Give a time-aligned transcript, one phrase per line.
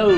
[0.00, 0.14] Hello,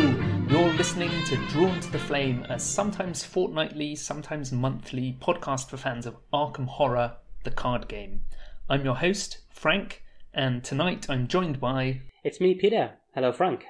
[0.50, 6.04] you're listening to Drawn to the Flame, a sometimes fortnightly, sometimes monthly podcast for fans
[6.04, 8.20] of Arkham Horror, the card game.
[8.68, 10.02] I'm your host, Frank,
[10.34, 12.02] and tonight I'm joined by.
[12.22, 12.98] It's me, Peter.
[13.14, 13.64] Hello, Frank.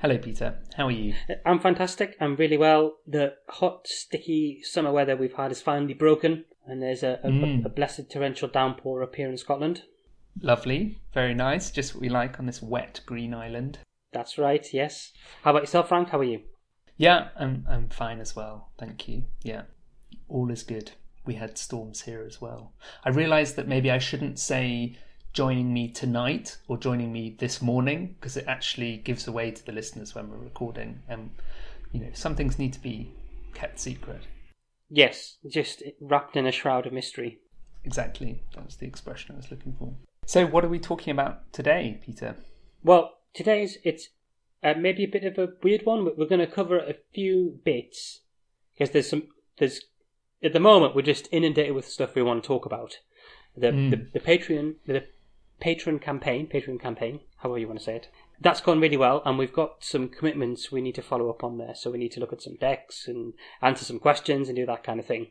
[0.00, 0.58] Hello, Peter.
[0.76, 1.14] How are you?
[1.46, 2.16] I'm fantastic.
[2.20, 2.96] I'm really well.
[3.06, 7.64] The hot, sticky summer weather we've had is finally broken, and there's a, a, Mm.
[7.64, 9.82] a blessed torrential downpour up here in Scotland.
[10.42, 13.78] Lovely, very nice, just what we like on this wet green island.
[14.14, 15.12] That's right, yes.
[15.42, 16.10] How about yourself, Frank?
[16.10, 16.40] How are you?
[16.96, 19.24] Yeah, I'm I'm fine as well, thank you.
[19.42, 19.62] Yeah,
[20.28, 20.92] all is good.
[21.26, 22.72] We had storms here as well.
[23.04, 24.96] I realised that maybe I shouldn't say
[25.32, 29.72] joining me tonight or joining me this morning because it actually gives away to the
[29.72, 31.30] listeners when we're recording, and
[31.90, 33.12] you know some things need to be
[33.52, 34.22] kept secret.
[34.88, 37.40] Yes, just wrapped in a shroud of mystery.
[37.82, 39.92] Exactly, that was the expression I was looking for.
[40.24, 42.36] So, what are we talking about today, Peter?
[42.84, 44.08] Well, today's it's
[44.62, 46.04] uh, maybe a bit of a weird one.
[46.04, 48.20] but We're going to cover a few bits
[48.72, 49.24] because there's some
[49.58, 49.82] there's
[50.42, 52.98] at the moment we're just inundated with stuff we want to talk about.
[53.56, 53.90] The Mm.
[53.90, 55.04] the, the Patreon the
[55.60, 58.08] patron campaign, Patreon campaign, however you want to say it.
[58.40, 61.56] That's gone really well, and we've got some commitments we need to follow up on
[61.58, 61.74] there.
[61.74, 63.32] So we need to look at some decks and
[63.62, 65.28] answer some questions and do that kind of thing.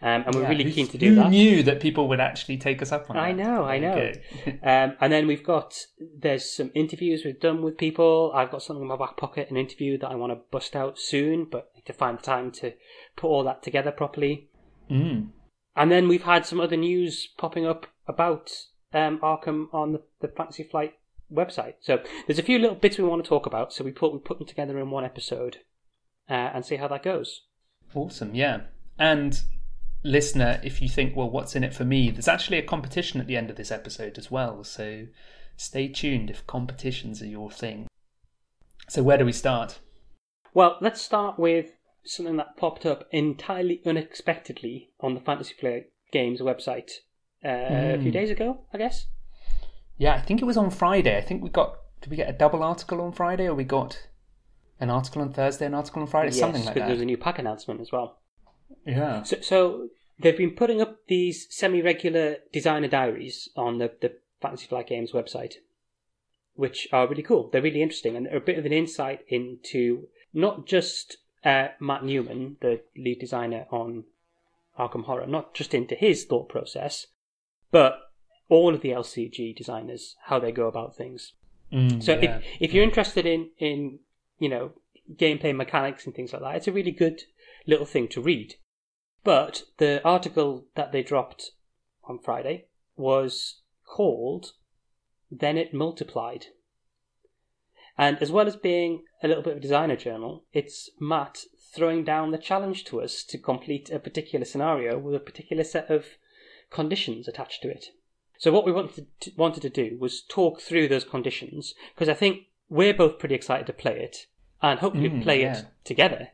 [0.00, 1.30] Um, and we're Yeah, really keen to do who that.
[1.30, 3.22] knew that people would actually take us up on that?
[3.22, 4.12] I know, I know.
[4.62, 5.86] Um, and then we've got
[6.18, 8.30] there's some interviews we've done with people.
[8.34, 10.98] I've got something in my back pocket, an interview that I want to bust out
[10.98, 12.74] soon, but need to find the time to
[13.16, 14.48] put all that together properly.
[14.90, 15.28] Mm.
[15.74, 18.52] And then we've had some other news popping up about
[18.92, 20.94] um, Arkham on the, the Fantasy Flight
[21.32, 21.74] website.
[21.80, 23.72] So there's a few little bits we want to talk about.
[23.72, 25.58] So we put we put them together in one episode
[26.28, 27.42] uh, and see how that goes.
[27.94, 28.62] Awesome, yeah.
[28.98, 29.40] And
[30.02, 32.10] listener, if you think, well, what's in it for me?
[32.10, 34.64] There's actually a competition at the end of this episode as well.
[34.64, 35.06] So
[35.56, 37.86] stay tuned if competitions are your thing.
[38.88, 39.78] So where do we start?
[40.54, 41.70] Well, let's start with
[42.04, 46.90] something that popped up entirely unexpectedly on the Fantasy Flight Games website
[47.44, 48.14] uh, a few Mm.
[48.14, 49.06] days ago, I guess.
[50.02, 51.16] Yeah, I think it was on Friday.
[51.16, 51.76] I think we got.
[52.00, 54.08] Did we get a double article on Friday, or we got
[54.80, 56.86] an article on Thursday, an article on Friday, yes, something like that.
[56.86, 58.18] there was a new pack announcement as well.
[58.84, 59.22] Yeah.
[59.22, 64.88] So, so they've been putting up these semi-regular designer diaries on the, the Fantasy Flight
[64.88, 65.54] Games website,
[66.54, 67.48] which are really cool.
[67.52, 72.04] They're really interesting, and they're a bit of an insight into not just uh, Matt
[72.04, 74.02] Newman, the lead designer on
[74.76, 77.06] Arkham Horror, not just into his thought process,
[77.70, 78.00] but
[78.52, 81.32] all of the LCG designers, how they go about things.
[81.72, 82.36] Mm, So yeah.
[82.36, 84.00] if if you're interested in in
[84.38, 84.72] you know
[85.22, 87.22] gameplay mechanics and things like that, it's a really good
[87.66, 88.56] little thing to read.
[89.24, 91.52] But the article that they dropped
[92.04, 94.52] on Friday was called
[95.30, 96.44] "Then It Multiplied,"
[97.96, 102.04] and as well as being a little bit of a designer journal, it's Matt throwing
[102.04, 106.04] down the challenge to us to complete a particular scenario with a particular set of
[106.68, 107.86] conditions attached to it.
[108.42, 112.14] So what we wanted to, wanted to do was talk through those conditions because I
[112.14, 114.26] think we're both pretty excited to play it
[114.60, 115.58] and hopefully Mm, play yeah.
[115.60, 116.30] it together.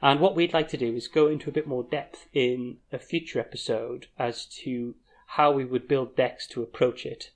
[0.00, 2.98] And what we'd like to do is go into a bit more depth in a
[2.98, 4.94] future episode as to
[5.26, 7.32] how we would build decks to approach it.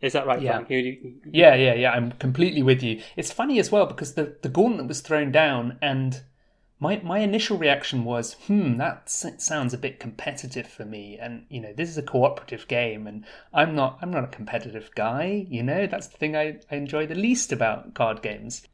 [0.00, 0.64] Is that right, Yeah.
[0.68, 1.92] You- Yeah, yeah, yeah.
[1.92, 3.00] I'm completely with you.
[3.14, 6.20] It's funny as well because the the gauntlet was thrown down, and
[6.78, 11.60] my my initial reaction was, "Hmm, that sounds a bit competitive for me." And you
[11.60, 15.46] know, this is a cooperative game, and I'm not I'm not a competitive guy.
[15.48, 18.66] You know, that's the thing I, I enjoy the least about card games.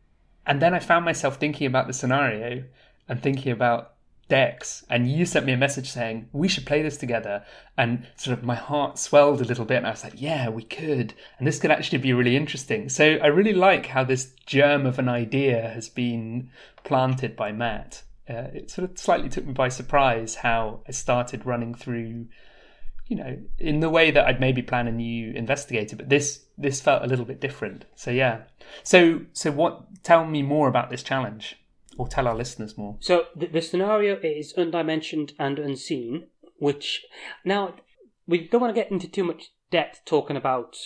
[0.44, 2.64] And then I found myself thinking about the scenario
[3.08, 3.91] and thinking about
[4.32, 7.44] decks and you sent me a message saying we should play this together
[7.76, 10.62] and sort of my heart swelled a little bit and i was like yeah we
[10.62, 12.88] could and this could actually be really interesting.
[12.88, 16.50] So i really like how this germ of an idea has been
[16.82, 18.02] planted by matt.
[18.26, 22.26] Uh, it sort of slightly took me by surprise how i started running through
[23.08, 26.80] you know in the way that i'd maybe plan a new investigator but this this
[26.80, 27.84] felt a little bit different.
[27.94, 28.42] So yeah.
[28.82, 31.56] So so what tell me more about this challenge
[31.98, 36.26] or tell our listeners more So the, the scenario is undimensioned and unseen,
[36.58, 37.04] which
[37.44, 37.74] now
[38.26, 40.76] we don't want to get into too much depth talking about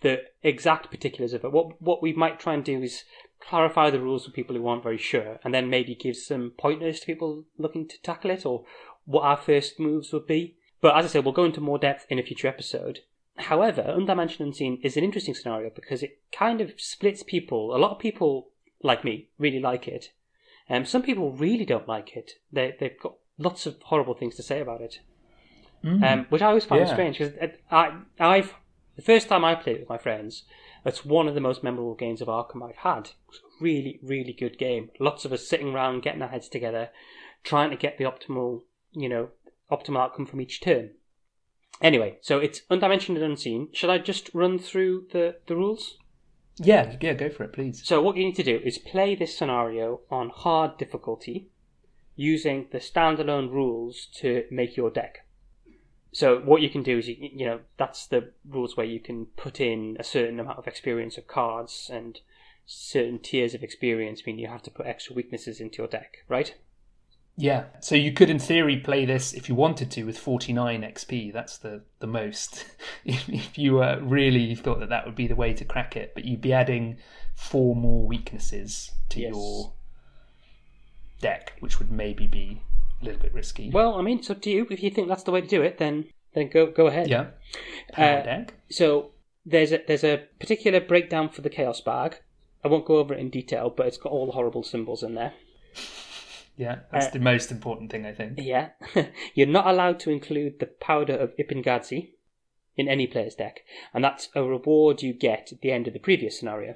[0.00, 1.52] the exact particulars of it.
[1.52, 3.04] What what we might try and do is
[3.40, 7.00] clarify the rules for people who aren't very sure, and then maybe give some pointers
[7.00, 8.64] to people looking to tackle it, or
[9.04, 10.56] what our first moves would be.
[10.80, 13.00] But as I said, we'll go into more depth in a future episode.
[13.36, 17.74] However, Undimensioned Unseen is an interesting scenario because it kind of splits people.
[17.74, 18.48] A lot of people,
[18.82, 20.12] like me, really like it.
[20.68, 22.32] Um, some people really don't like it.
[22.52, 25.00] They, they've got lots of horrible things to say about it,
[25.84, 26.92] um, which I always find Yeah.
[26.92, 27.34] strange because
[27.70, 28.54] I, I've
[28.96, 30.44] the first time I played it with my friends,
[30.84, 33.10] it's one of the most memorable games of Arkham I've had.
[33.60, 34.90] really, really good game.
[34.98, 36.90] Lots of us sitting around, getting our heads together,
[37.44, 39.28] trying to get the optimal, you know,
[39.70, 40.90] optimal outcome from each turn.
[41.82, 43.68] Anyway, so it's undimensioned and unseen.
[43.72, 45.98] Should I just run through the, the rules?
[46.58, 47.86] Yeah, yeah, go for it, please.
[47.86, 51.48] So what you need to do is play this scenario on hard difficulty
[52.14, 55.26] using the standalone rules to make your deck.
[56.12, 59.26] So what you can do is you, you know that's the rules where you can
[59.36, 62.18] put in a certain amount of experience of cards and
[62.64, 66.54] certain tiers of experience mean you have to put extra weaknesses into your deck, right?
[67.36, 67.64] Yeah.
[67.80, 71.32] So you could, in theory, play this if you wanted to with 49 XP.
[71.32, 72.64] That's the, the most.
[73.04, 76.12] if, if you uh, really thought that that would be the way to crack it,
[76.14, 76.96] but you'd be adding
[77.34, 79.32] four more weaknesses to Yes.
[79.34, 79.72] your
[81.20, 82.62] deck, which would maybe be
[83.02, 83.70] a little bit risky.
[83.70, 84.66] Well, I mean, it's up to you.
[84.70, 87.08] If you think that's the way to do it, then then go go ahead.
[87.08, 87.26] yeah.
[87.92, 88.54] Power Uh, deck.
[88.70, 89.10] So
[89.44, 92.16] there's a there's a particular breakdown for the chaos bag.
[92.64, 95.14] I won't go over it in detail, but it's got all the horrible symbols in
[95.14, 95.34] there.
[96.56, 98.38] Yeah, that's uh, the most important thing, I think.
[98.40, 98.70] Yeah.
[99.34, 102.14] You're not allowed to include the powder of Ibn-Ghazi
[102.76, 103.60] in any player's deck,
[103.92, 106.74] and that's a reward you get at the end of the previous scenario,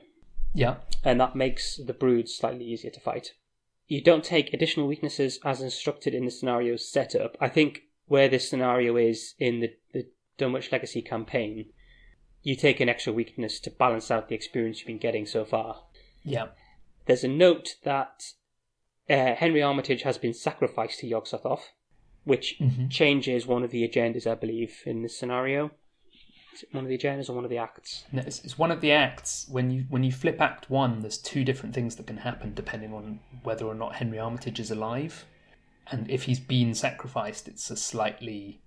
[0.55, 0.77] Yeah.
[1.05, 3.35] and that makes the broods slightly easier to fight.
[3.87, 7.37] You don't take additional weaknesses as instructed in the scenario's setup.
[7.41, 10.07] I think where this scenario is in the, the
[10.39, 11.67] Dunwich Legacy campaign,
[12.43, 15.83] you take an extra weakness to balance out the experience you've been getting so far.
[16.23, 16.49] Yeah.
[17.07, 18.25] There's a note that
[19.11, 21.71] uh, Henry Armitage has been sacrificed to Yog-Sothoth,
[22.25, 22.91] which Mhm.
[22.91, 25.73] changes one of the agendas, I believe, in this scenario.
[26.55, 28.05] Is it one of the agendas or one of the acts?
[28.13, 29.49] No, it's, it's one of the acts.
[29.51, 32.93] When you when you flip Act One, there's two different things that can happen depending
[32.93, 35.25] on whether or not Henry Armitage is alive,
[35.91, 38.61] and if he's been sacrificed, it's a slightly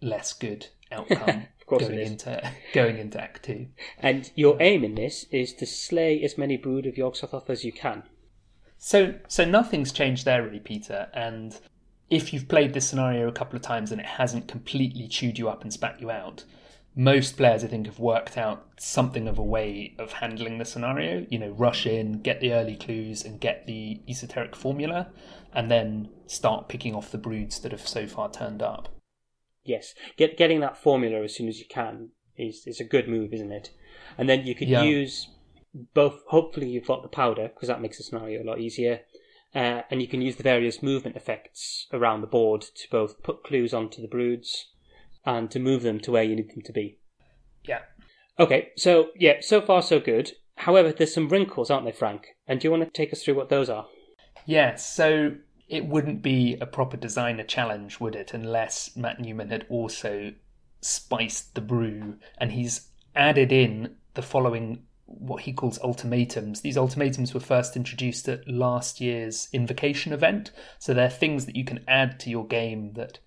[0.00, 3.68] less good outcome Of going into going into Act Two.
[3.98, 7.72] And your aim in this is to slay as many brood of Yog-Sothoth as you
[7.72, 8.02] can.
[8.86, 11.08] So so nothing's changed there really, Peter.
[11.14, 11.58] And
[12.10, 15.48] if you've played this scenario a couple of times and it hasn't completely chewed you
[15.48, 16.44] up and spat you out,
[16.94, 21.26] most players I think have worked out something of a way of handling the scenario.
[21.30, 25.08] You know, rush in, get the early clues, and get the esoteric formula,
[25.54, 28.90] and then start picking off the broods that have so far turned up.
[29.64, 33.32] Yes, get getting that formula as soon as you can is is a good move,
[33.32, 33.70] isn't it?
[34.18, 34.82] And then you could Yeah.
[34.82, 35.30] use
[35.94, 36.22] both.
[36.28, 39.00] Hopefully, you've got the powder because that makes the scenario a lot easier.
[39.54, 43.44] Uh, and you can use the various movement effects around the board to both put
[43.44, 44.72] clues onto the broods
[45.24, 46.98] and to move them to where you need them to be.
[47.64, 47.80] Yeah.
[48.38, 50.32] Okay, so yeah, so far so good.
[50.56, 52.26] However, there's some wrinkles, aren't there, Frank?
[52.48, 53.86] And do you want to take us through what those are?
[54.44, 55.36] Yeah, so
[55.68, 60.32] it wouldn't be a proper designer challenge, would it, unless Matt Newman had also
[60.80, 66.60] spiced the brew and he's added in the following what he calls ultimatums.
[66.60, 71.64] These ultimatums were first introduced at last year's invocation event, so they're things that you
[71.64, 73.18] can add to your game that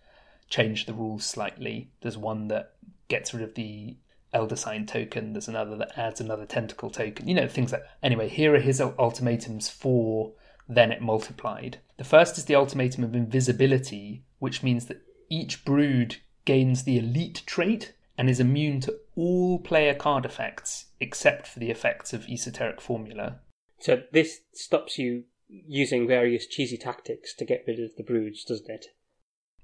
[0.49, 1.91] change the rules slightly.
[2.01, 2.73] There's one that
[3.07, 3.95] gets rid of the
[4.33, 5.33] elder sign token.
[5.33, 7.27] There's another that adds another tentacle token.
[7.27, 7.83] You know things like.
[8.01, 10.33] Anyway, here are his ultimatums for
[10.69, 11.79] then it multiplied.
[11.97, 17.43] The first is the ultimatum of invisibility, which means that each brood gains the elite
[17.45, 22.79] trait and is immune to all player card effects except for the effects of esoteric
[22.79, 23.39] formula.
[23.79, 28.69] So this stops you using various cheesy tactics to get rid of the broods, doesn't
[28.69, 28.85] it?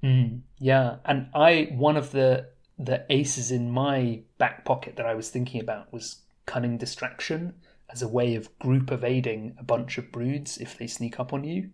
[0.04, 5.14] Mm, yeah, and I one of the the aces in my back pocket that I
[5.14, 7.54] was thinking about was cunning distraction
[7.90, 11.44] as a way of group evading a bunch of broods if they sneak up on
[11.44, 11.70] you,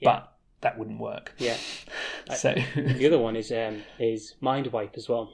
[0.00, 0.12] Yeah.
[0.12, 1.34] but that wouldn't work.
[1.38, 1.56] Yeah.
[2.36, 5.32] So The other one is um, is mind wipe as well,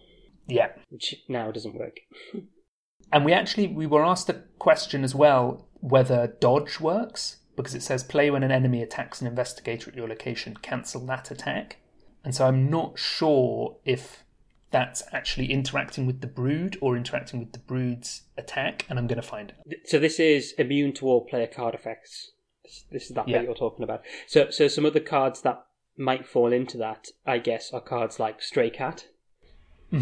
[0.53, 2.01] yeah, which now doesn't work.
[3.13, 7.83] and we actually we were asked a question as well whether dodge works because it
[7.83, 11.79] says play when an enemy attacks an investigator at your location, cancel that attack,
[12.25, 14.25] and so I'm not sure if
[14.71, 19.21] that's actually interacting with the brood or interacting with the brood's attack, and I'm going
[19.21, 19.75] to find out.
[19.85, 22.31] So this is immune to all player card effects.
[22.65, 23.39] This, this is that Yeah.
[23.39, 24.03] bit you're talking about.
[24.27, 25.63] So so some other cards that
[25.97, 29.09] might fall into that, I guess, are cards like Stray Cat,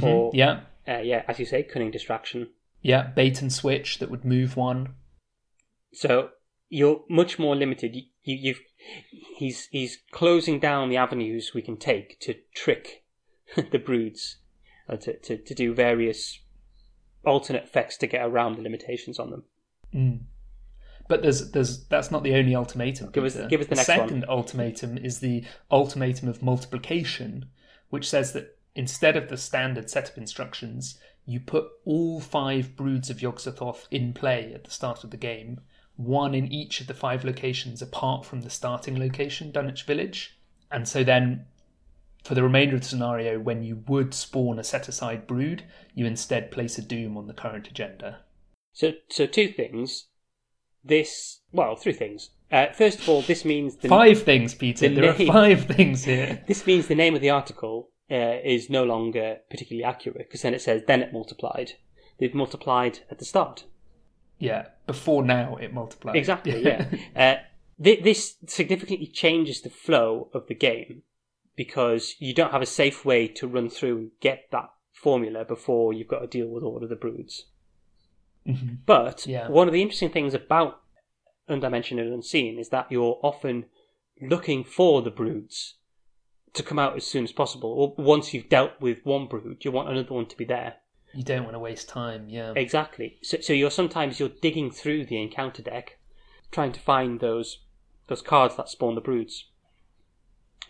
[0.03, 2.49] Or- yeah, uh, yeah, as you say, Cunning Distraction.
[2.83, 4.95] yeah, bait and switch that would move one.
[5.93, 6.31] So
[6.69, 7.97] you're much more limited.
[7.97, 8.61] You, you, you've
[9.37, 13.03] he's he's closing down the avenues we can take to trick
[13.73, 14.37] the broods,
[14.89, 16.39] uh, to, to to do various
[17.25, 19.45] alternate effects to get around the limitations on them.
[19.95, 20.21] Mm.
[21.09, 23.11] But there's there's that's not the only ultimatum.
[23.11, 23.99] Give us- give us the next one.
[23.99, 27.47] second ultimatum is the ultimatum of multiplication,
[27.89, 33.11] which says that instead of the standard set of instructions, you put all five broods
[33.11, 35.61] of Yog-Sothoth in play at the start of the game,
[35.97, 40.39] one in each of the five locations apart from the starting location, Dunwich Village.
[40.71, 41.47] And so then
[42.25, 46.07] for the remainder of the scenario, when you would spawn a set aside brood, you
[46.07, 48.21] instead place a doom on the current agenda.
[48.73, 50.07] So, so two things.
[50.83, 52.31] This, well, three things.
[52.51, 54.89] Uh, first of all, this means the, Five things, Peter.
[54.89, 56.43] the There name- are five things here.
[56.49, 60.55] This means the name of the article uh, is no longer particularly accurate because then
[60.55, 61.73] it says then it multiplied.
[62.19, 63.65] They've multiplied at the start.
[64.39, 66.17] Yeah, before now it multiplied.
[66.17, 66.63] Exactly.
[66.65, 66.87] Yeah.
[67.17, 67.37] uh,
[67.83, 71.03] th- this significantly changes the flow of the game
[71.57, 75.93] because you don't have a safe way to run through and get that formula before
[75.93, 77.47] you've got to deal with all of the broods.
[78.47, 78.79] Mhm.
[78.87, 79.49] But Yeah.
[79.49, 80.81] one of the interesting things about
[81.49, 83.67] Undimensioned and Unseen is that you're often
[84.23, 85.75] looking for the broods
[86.55, 87.71] to come out as soon as possible.
[87.71, 90.77] Or once you've dealt with one brood, you want another one to be there.
[91.13, 92.53] You don't want to waste time, yeah.
[92.55, 93.19] Exactly.
[93.23, 95.99] So, so you're sometimes you're digging through the encounter deck,
[96.53, 97.59] trying to find those
[98.07, 99.47] those cards that spawn the broods.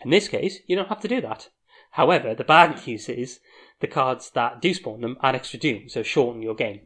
[0.03, 1.49] In this case, you don't have to do that.
[1.91, 3.39] However, the bad news is
[3.79, 6.81] the cards that do spawn them add extra doom, so shorten your game.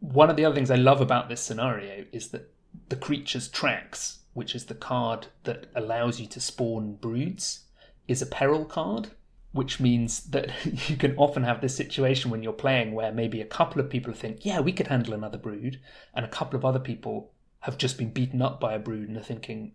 [0.00, 2.50] One of the other things I love about this scenario is that
[2.88, 7.64] the creature's tracks, which is the card that allows you to spawn broods,
[8.08, 9.10] is a peril card,
[9.52, 10.50] which means that
[10.88, 14.12] you can often have this situation when you're playing where maybe a couple of people
[14.12, 15.80] think, yeah, we could handle another brood,
[16.14, 19.18] and a couple of other people have just been beaten up by a brood and
[19.18, 19.72] are thinking,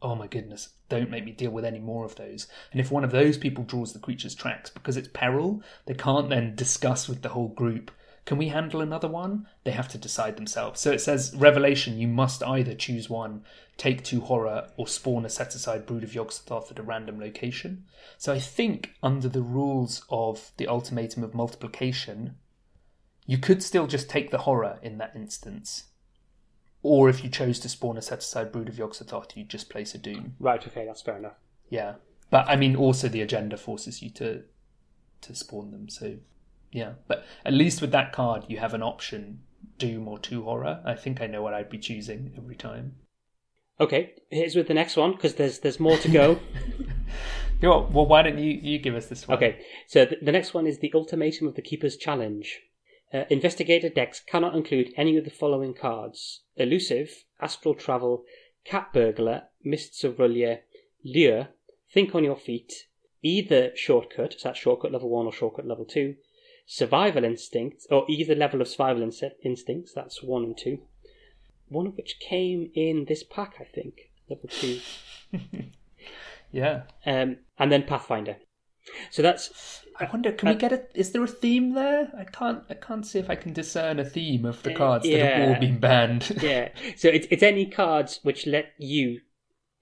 [0.00, 2.46] oh my goodness, don't make me deal with any more of those.
[2.72, 6.28] And if one of those people draws the creature's tracks because it's peril, they can't
[6.28, 7.90] then discuss with the whole group,
[8.28, 9.46] can we handle another one?
[9.64, 10.82] They have to decide themselves.
[10.82, 13.42] So it says, Revelation, you must either choose one,
[13.78, 17.86] take two horror, or spawn a set aside brood of Yog-Sothoth at a random location.
[18.18, 22.34] So I think under the rules of the ultimatum of multiplication,
[23.24, 25.84] you could still just take the horror in that instance.
[26.82, 29.94] Or if you chose to spawn a set aside brood of Yog-Sothoth, you just place
[29.94, 30.34] a doom.
[30.38, 31.38] Right, okay, that's fair enough.
[31.70, 31.94] Yeah.
[32.28, 34.42] But I mean also the agenda forces you to
[35.22, 36.18] to spawn them, so
[36.72, 36.92] yeah.
[37.06, 39.40] But at least with that card you have an option,
[39.78, 40.80] doom or two horror.
[40.84, 42.96] I think I know what I'd be choosing every time.
[43.80, 46.40] Okay, here's with the next one because there's there's more to go.
[47.60, 49.36] You know well why don't you, you give us this one?
[49.36, 52.60] Okay, so the, the next one is the ultimatum of the keeper's challenge.
[53.12, 58.24] Uh, investigator decks cannot include any of the following cards: elusive, astral travel,
[58.64, 60.60] cat burglar, mists of R'lyeh,
[61.04, 61.48] lure,
[61.92, 62.86] think on your feet,
[63.22, 66.14] either shortcut, so that's shortcut level one or shortcut level two,
[66.68, 70.78] survival instincts, or either level of survival inst- instincts, that's one and two.
[71.68, 74.80] One of which came in this pack, I think, level two.
[76.50, 76.82] Yeah.
[77.04, 78.36] Um, and then Pathfinder.
[79.10, 82.10] So that's I wonder can we get a is there a theme there?
[82.18, 85.20] I can't I can't see if I can discern a theme of the cards that
[85.20, 86.38] have all been banned.
[86.42, 86.70] yeah.
[86.96, 89.20] So it's it's any cards which let you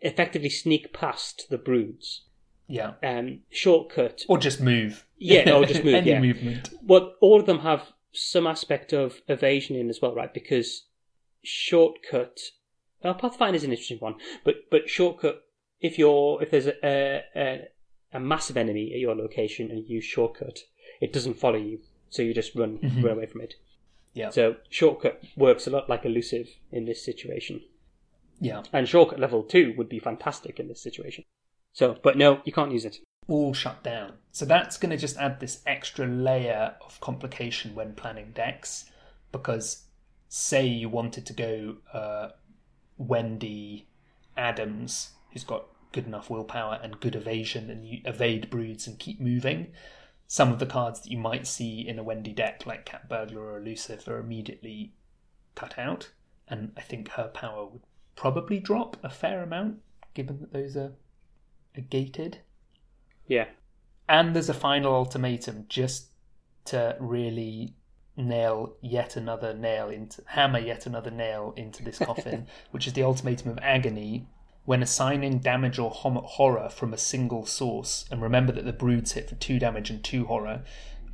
[0.00, 2.22] effectively sneak past the broods.
[2.68, 2.92] Yeah.
[3.02, 4.24] Um, shortcut.
[4.28, 5.06] Or just move.
[5.18, 6.20] Yeah, or just move, Any yeah.
[6.20, 6.70] movement.
[6.82, 10.32] Well, all of them have some aspect of evasion in as well, right?
[10.32, 10.84] Because
[11.42, 12.38] shortcut.
[13.02, 15.42] Well, Pathfinder is an interesting one, but but shortcut.
[15.80, 17.68] If you're if there's a a,
[18.12, 20.60] a massive enemy at your location and you use shortcut,
[21.00, 23.02] it doesn't follow you, so you just run Mhm.
[23.02, 23.54] run away from it.
[24.14, 24.30] Yeah.
[24.30, 27.60] So shortcut works a lot like elusive in this situation.
[28.40, 28.62] Yeah.
[28.72, 31.24] And shortcut level two would be fantastic in this situation.
[31.76, 33.00] So, but no, you can't use it.
[33.28, 34.14] all shut down.
[34.32, 38.86] So that's going to just add this extra layer of complication when planning decks.
[39.30, 39.82] Because,
[40.30, 42.28] say, you wanted to go uh,
[42.96, 43.88] Wendy
[44.38, 49.20] Adams, who's got good enough willpower and good evasion, and you evade broods and keep
[49.20, 49.66] moving.
[50.26, 53.42] Some of the cards that you might see in a Wendy deck, like Cat Burglar
[53.42, 54.94] or Elusive, are immediately
[55.54, 56.10] cut out.
[56.48, 57.82] And I think her power would
[58.14, 59.80] probably drop a fair amount,
[60.14, 60.92] given that those are,
[61.80, 62.38] gated.
[63.26, 63.46] Yeah.
[64.08, 66.08] and there's a final ultimatum just
[66.66, 67.74] to really
[68.16, 73.02] nail yet another nail into hammer yet another nail into this coffin which is the
[73.02, 74.26] ultimatum of agony.
[74.64, 79.12] When assigning damage or hom- horror from a single source and remember that the broods
[79.12, 80.62] hit for 2 damage and 2 horror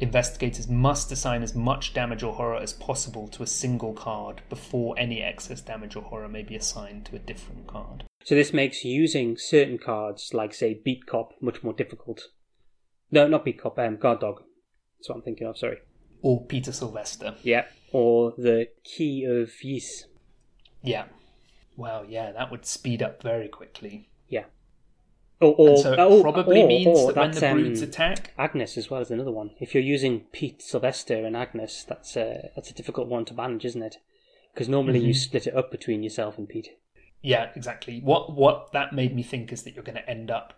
[0.01, 4.95] investigators must assign as much damage or horror as possible to a single card before
[4.99, 8.85] any excess damage or horror may be assigned to a different card So this makes
[8.85, 12.29] using certain cards, like say Beat Cop, much more difficult.
[13.11, 14.43] No, not Beat Cop, um, Guard Dog.
[14.99, 15.79] That's what I'm thinking of, sorry.
[16.23, 17.65] or peter sylvester Yeah.
[17.93, 20.07] Or the Key of Ys.
[20.83, 21.05] Yeah.
[21.77, 24.09] Wow, yeah, that would speed up very quickly.
[24.29, 24.45] Yeah.
[25.41, 27.89] Or, or, And so it oh, probably or- means or that when the broods um,
[27.89, 29.51] attack, Agnes as well is another one.
[29.61, 33.65] If you're using Pete Sylvester and Agnes, that's a that's a difficult one to manage,
[33.65, 33.97] isn't it?
[34.55, 35.17] Because normally you Mhm.
[35.17, 36.69] split it up between yourself and Pete.
[37.23, 38.01] Yeah, exactly.
[38.01, 40.55] What what that made me think is that you're going to end up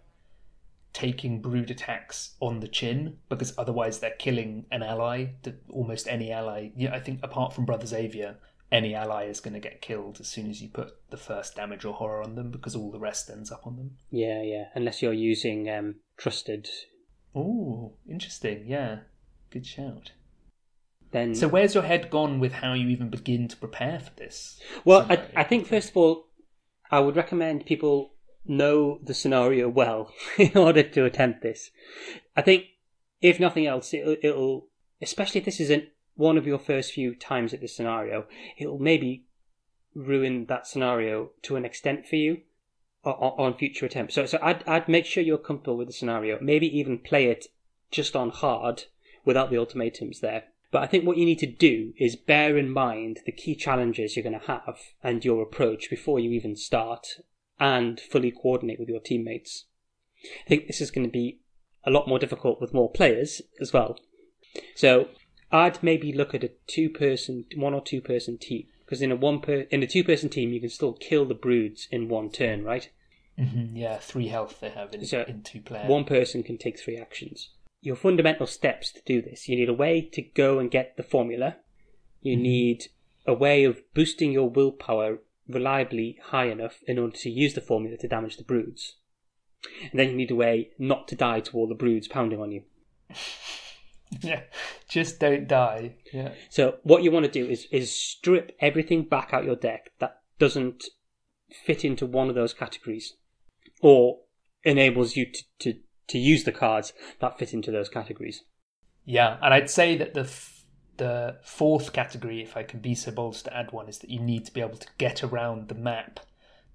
[0.93, 5.27] taking brood attacks on the chin because otherwise they're killing an ally.
[5.69, 6.71] Almost any ally.
[6.77, 8.37] Yeah, I think apart from Brother Xavier,
[8.73, 11.85] any ally is going to get killed as soon as you put the first damage
[11.85, 13.91] or horror on them because all the rest ends up on them.
[14.11, 14.65] Yeah, yeah.
[14.75, 16.69] Unless you're using um, trusted,
[17.35, 18.65] Oh, interesting.
[18.67, 19.01] Yeah,
[19.51, 20.13] good shout.
[21.11, 24.61] then So where's your head gone with how you even begin to prepare for this?
[24.85, 25.25] Well, I.
[25.35, 26.29] I think first of all,
[26.91, 28.15] I would recommend people
[28.47, 31.71] know the scenario well in order to attempt this.
[32.37, 32.65] I think,
[33.21, 34.69] if nothing else, it'll, it'll
[35.01, 35.85] especially if this isn't
[36.17, 38.27] one of your first few times at this scenario,
[38.59, 39.27] it'll maybe
[39.95, 42.43] ruin that scenario to an extent for you
[43.05, 44.15] on future attempts.
[44.15, 46.39] So, so I'd, I'd make sure you're comfortable with the scenario.
[46.41, 47.47] Maybe even play it
[47.91, 48.85] just on hard
[49.25, 50.45] without the ultimatums there.
[50.75, 54.17] But I think what you need to do is bear in mind the key challenges
[54.17, 57.07] you're going to have and your approach before you even start
[57.61, 59.67] and fully coordinate with your teammates.
[60.45, 61.39] I think this is going to be
[61.85, 64.01] a lot more difficult with more players as well.
[64.75, 65.11] So
[65.53, 69.17] I'd maybe look at a two person, one or two person team because in a
[69.17, 72.31] one per, in a two person team you can still kill the broods in one
[72.31, 72.91] turn, right?
[73.39, 75.89] Mhm, yeah, three health they have in, So, in two players.
[75.89, 77.51] One person can take three actions.
[77.85, 81.03] Your fundamental steps to do this you need a way to go and get the
[81.03, 81.57] formula,
[82.23, 82.43] you mm-hmm.
[82.43, 82.85] need
[83.27, 87.99] a way of boosting your willpower reliably high enough in order to use the formula
[87.99, 88.97] to damage the broods.
[89.91, 92.53] And then you need a way not to die to all the broods pounding on
[92.53, 92.63] you.
[94.21, 94.43] Yeah,
[94.89, 95.97] just don't die.
[96.13, 96.33] Yeah.
[96.49, 100.21] So what you want to do is is strip everything back out your deck that
[100.39, 100.85] doesn't
[101.65, 103.15] fit into one of those categories,
[103.81, 104.21] or
[104.63, 108.43] enables you to, to, to use the cards that fit into those categories.
[109.05, 110.65] Yeah, and I'd say that the f-
[110.97, 114.11] the fourth category, if I can be so bold as to add one, is that
[114.11, 116.21] you need to be able to get around the map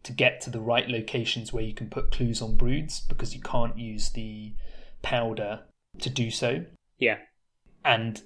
[0.04, 3.42] to get to the right locations where you can put clues on broods because you
[3.42, 4.54] can't use the
[5.02, 5.62] powder
[6.00, 6.66] to do so.
[6.98, 7.18] Yeah.
[7.84, 8.22] And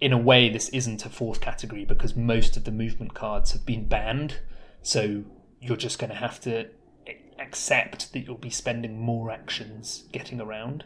[0.00, 3.64] in a way, this isn't a fourth category because most of the movement cards have
[3.64, 4.40] been banned.
[4.82, 5.24] So
[5.60, 6.68] you're just going to have to
[7.38, 10.84] accept that you'll be spending more actions getting around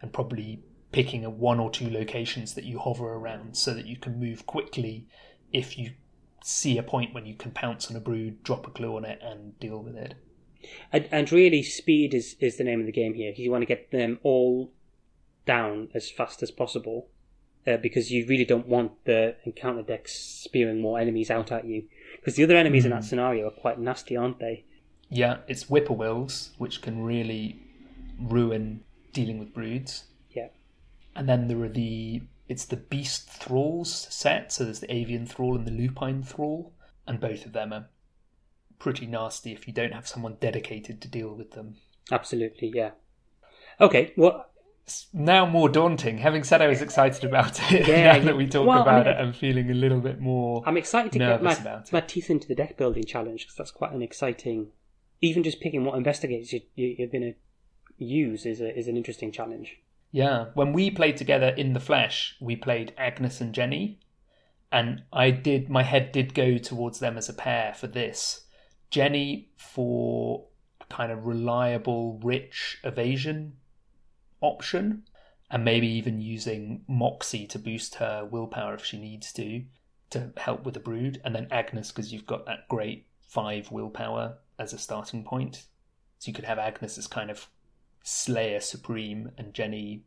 [0.00, 3.96] and probably picking a one or two locations that you hover around so that you
[3.96, 5.06] can move quickly
[5.52, 5.92] if you
[6.42, 9.20] see a point when you can pounce on a brood, drop a clue on it,
[9.22, 10.14] and deal with it.
[10.92, 13.30] And, and really, speed is, is the name of the game here.
[13.30, 14.72] Because you want to get them all
[15.44, 17.08] down as fast as possible
[17.66, 21.84] uh, because you really don't want the encounter decks spewing more enemies out at you.
[22.16, 24.64] Because the other enemies in that scenario are quite nasty, aren't they?
[25.08, 27.60] Yeah, it's whippoorwills, which can really
[28.20, 30.04] ruin dealing with broods.
[30.30, 30.48] Yeah.
[31.14, 35.56] And then there are the it's the beast thralls set, so there's the avian thrall
[35.56, 36.72] and the lupine thrall,
[37.06, 37.88] and both of them are
[38.78, 41.76] pretty nasty if you don't have someone dedicated to deal with them.
[42.12, 42.90] Absolutely, yeah.
[43.80, 44.46] Okay, well,
[44.84, 46.18] It's now more daunting.
[46.18, 49.06] Having said I was excited about it, Yeah, now that we talk well, I about
[49.06, 50.62] mean, it, I'm feeling a little bit more.
[50.66, 53.92] I'm excited to get my, my teeth into the deck building challenge because that's quite
[53.92, 54.68] an exciting.
[55.20, 57.34] Even just picking what investigators you, you're going to
[58.04, 59.78] use is a, is an interesting challenge.
[60.12, 64.00] Yeah, when we played together in the flesh, we played Agnes and Jenny,
[64.70, 68.42] and I did my head did go towards them as a pair for this.
[68.90, 70.46] Jenny for
[70.88, 73.54] kind of reliable, rich evasion
[74.40, 75.02] option,
[75.50, 79.64] and maybe even using Moxie to boost her willpower if she needs to
[80.10, 84.38] to help with the brood, and then Agnes because you've got that great five willpower
[84.58, 85.64] as a starting point.
[86.18, 87.48] So you could have Agnes as kind of
[88.02, 90.04] Slayer Supreme and Jenny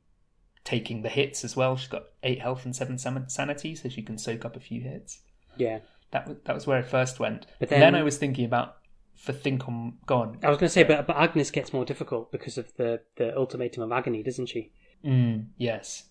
[0.63, 1.75] taking the hits as well.
[1.77, 5.21] She's got eight health and seven sanity, so she can soak up a few hits.
[5.57, 5.79] Yeah.
[6.11, 7.45] That was, that was where it first went.
[7.59, 8.77] But then, then- I was thinking about
[9.15, 10.39] for think on gone.
[10.43, 13.35] I was going to say, but, but Agnes gets more difficult because of the, the
[13.37, 14.71] ultimatum of agony, doesn't she?
[15.05, 16.05] Mm, yes,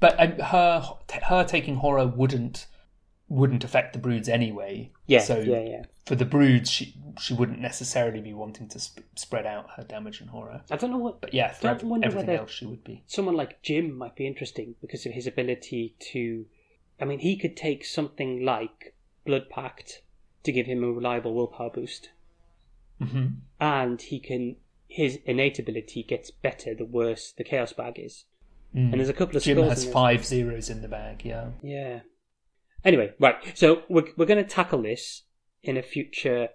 [0.00, 0.82] but um, her
[1.24, 2.66] her taking horror wouldn't
[3.28, 4.90] wouldn't affect the broods anyway.
[5.06, 5.82] Yeah, So yeah, yeah.
[6.06, 10.20] for the broods, she she wouldn't necessarily be wanting to sp- spread out her damage
[10.20, 10.62] and horror.
[10.70, 11.20] I don't know what.
[11.20, 13.02] But yeah, for Don't ev- everything else, she would be.
[13.06, 16.46] Someone like Jim might be interesting because of his ability to.
[17.00, 20.02] I mean, he could take something like Blood Pact
[20.44, 22.10] to give him a reliable willpower boost,
[23.02, 23.26] hmm
[23.60, 24.56] and he can.
[24.90, 28.24] His innate ability gets better the worse the Chaos Bag is.
[28.74, 28.92] Mm.
[28.92, 31.22] And there's a couple of Jim has five zeros in the bag.
[31.24, 31.48] Yeah.
[31.62, 32.00] Yeah.
[32.84, 33.36] Anyway, right.
[33.54, 35.22] So we're we're going to tackle this
[35.62, 36.48] in a future.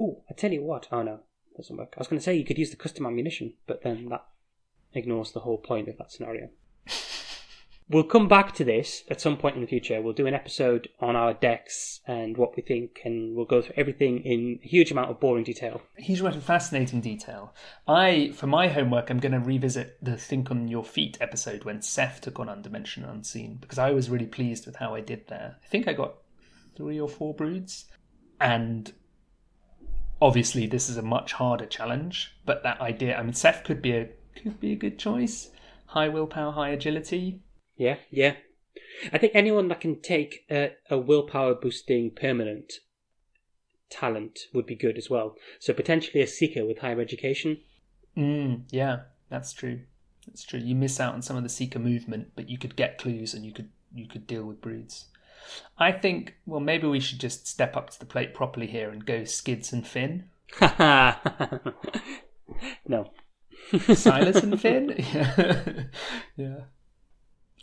[0.00, 0.88] Oh, I tell you what.
[0.90, 1.20] Oh no,
[1.56, 1.94] doesn't work.
[1.96, 4.26] I was going to say you could use the custom ammunition, but then that
[4.92, 6.50] ignores the whole point of that scenario.
[7.86, 10.00] We'll come back to this at some point in the future.
[10.00, 13.74] We'll do an episode on our decks and what we think, and we'll go through
[13.76, 15.82] everything in a huge amount of boring detail.
[15.98, 17.54] Huge amount of fascinating detail.
[17.86, 21.82] I, for my homework, I'm going to revisit the Think on Your Feet episode when
[21.82, 25.56] Seth took on Undimensioned Unseen because I was really pleased with how I did there.
[25.62, 26.14] I think I got
[26.76, 27.84] three or four broods,
[28.40, 28.90] and
[30.22, 32.34] obviously this is a much harder challenge.
[32.46, 35.50] But that idea, I mean, Seth could be a could be a good choice.
[35.84, 37.42] High willpower, high agility.
[37.76, 38.36] Yeah, yeah.
[39.12, 42.74] I think anyone that can take a, a willpower boosting permanent
[43.90, 45.36] talent would be good as well.
[45.58, 47.58] So potentially a seeker with higher education.
[48.16, 49.80] Mm, yeah, that's true.
[50.26, 50.60] That's true.
[50.60, 53.44] You miss out on some of the seeker movement, but you could get clues and
[53.44, 55.06] you could you could deal with broods.
[55.78, 59.04] I think well maybe we should just step up to the plate properly here and
[59.04, 60.24] go skids and Finn.
[62.88, 63.10] no.
[63.94, 64.94] Silas and Finn?
[65.14, 65.82] yeah.
[66.36, 66.60] yeah.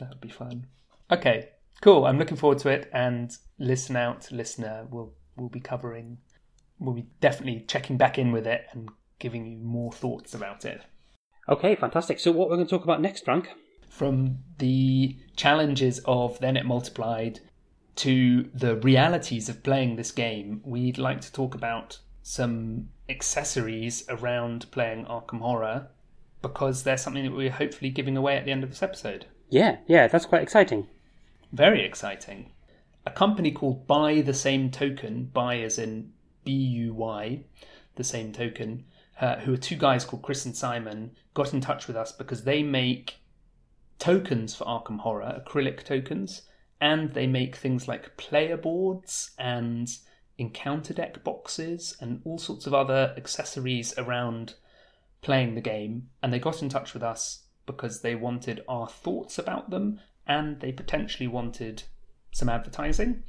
[0.01, 0.67] That would be fun.
[1.09, 1.49] Okay,
[1.81, 2.05] cool.
[2.05, 4.85] I'm looking forward to it and listen out, listener.
[4.89, 6.17] We'll we'll be covering
[6.81, 10.81] we'll be definitely checking back in with it and giving you more thoughts about it.
[11.47, 12.19] Okay, fantastic.
[12.19, 13.49] So what we're going to talk about next, Frank?
[13.87, 17.39] From the challenges of Then It Multiplied
[17.97, 24.69] to the realities of playing this game, we'd like to talk about some accessories around
[24.71, 25.89] playing Arkham Horror
[26.41, 29.27] because there's something that we're hopefully giving away at the end of this episode.
[29.51, 30.87] Yeah, yeah, that's quite exciting.
[31.51, 32.51] Very exciting.
[33.05, 36.13] A company called Buy the Same Token, buy as in
[36.45, 37.43] B U Y,
[37.95, 38.85] the same token,
[39.19, 42.45] uh, who are two guys called Chris and Simon, got in touch with us because
[42.45, 43.17] they make
[43.99, 46.43] tokens for Arkham Horror, acrylic tokens,
[46.79, 49.89] and they make things like player boards and
[50.37, 54.55] encounter deck boxes and all sorts of other accessories around
[55.21, 56.07] playing the game.
[56.23, 60.59] And they got in touch with us because they wanted our thoughts about them and
[60.59, 61.83] they potentially wanted
[62.31, 63.23] some advertising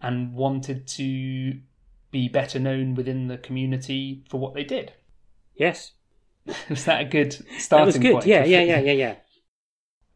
[0.00, 1.60] and wanted to
[2.10, 4.92] be better known within the community for what they did.
[5.54, 5.92] Yes.
[6.68, 8.12] was that a good starting That was good.
[8.14, 8.26] point?
[8.26, 9.14] Yeah, yeah, yeah, yeah, yeah.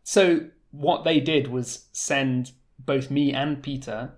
[0.03, 4.15] So what they did was send both me and Peter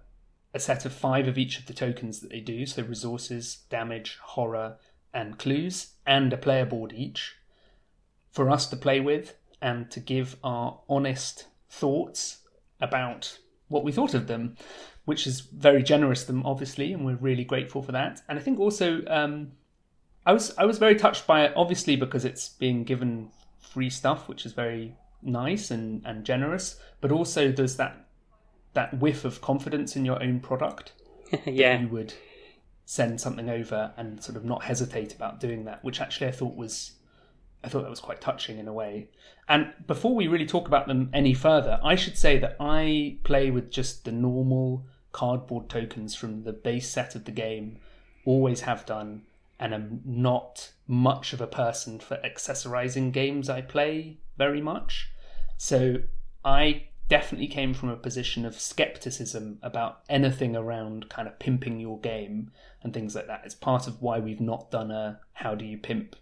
[0.55, 4.19] a set of five of each of the tokens that they do, so resources, damage,
[4.23, 4.79] horror,
[5.13, 7.37] and clues, and a player board each,
[8.31, 12.39] for us to play with and to give our honest thoughts
[12.81, 13.39] about
[13.69, 14.57] what we thought of them,
[15.05, 18.23] which is very generous of them, obviously, and we're really grateful for that.
[18.29, 19.53] And I think also, um,
[20.25, 24.29] I was I was very touched by it, obviously, because it's being given free stuff,
[24.29, 28.07] which is very nice and, and generous, but also there's that
[28.75, 30.93] that whiff of confidence in your own product.
[31.47, 31.81] yeah.
[31.81, 32.15] You would
[32.85, 36.55] send something over and sort of not hesitate about doing that, which actually I thought
[36.55, 36.93] was
[37.67, 39.09] I thought that was quite touching in a way.
[39.49, 43.51] And before we really talk about them any further, I should say that I play
[43.51, 47.79] with just the normal cardboard tokens from the base set of the game,
[48.25, 49.23] always have done,
[49.59, 55.11] and am not much of a person for accessorizing games I play very much.
[55.57, 56.03] So
[56.45, 61.99] I definitely came from a position of skepticism about anything around kind of pimping your
[61.99, 62.53] game
[62.83, 63.43] and things like that.
[63.45, 66.15] It's part of why we've not done a how do you pimp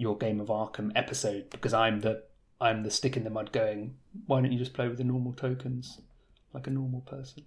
[0.00, 2.22] your game of Arkham episode because I'm the
[2.60, 3.94] I'm the stick in the mud going,
[4.26, 6.00] why don't you just play with the normal tokens
[6.52, 7.44] like a normal person?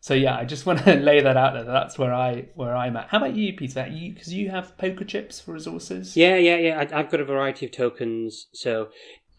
[0.00, 1.64] So yeah, I just want to lay that out there.
[1.64, 3.08] That's where I where I'm at.
[3.08, 3.86] How about you, Peter?
[3.86, 6.16] You because you have poker chips for resources.
[6.16, 6.78] Yeah, yeah, yeah.
[6.80, 8.46] I, I've got a variety of tokens.
[8.52, 8.88] So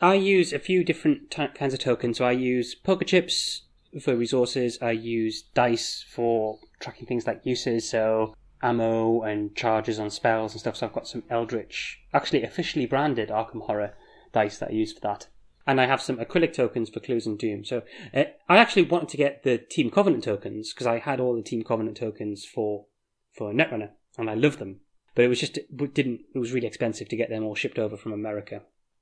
[0.01, 2.17] I use a few different t- kinds of tokens.
[2.17, 3.63] So I use poker chips
[4.01, 4.77] for resources.
[4.81, 7.89] I use dice for tracking things like uses.
[7.89, 10.75] So ammo and charges on spells and stuff.
[10.75, 13.93] So I've got some Eldritch, actually officially branded Arkham Horror
[14.33, 15.27] dice that I use for that.
[15.67, 17.65] And I have some acrylic tokens for Clues and Doom.
[17.65, 21.35] So uh, I actually wanted to get the Team Covenant tokens because I had all
[21.35, 22.85] the Team Covenant tokens for
[23.31, 24.81] for Netrunner and I love them.
[25.15, 26.21] But it was just it didn't.
[26.33, 28.61] It was really expensive to get them all shipped over from America.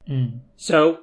[0.09, 0.41] Mm.
[0.55, 1.01] So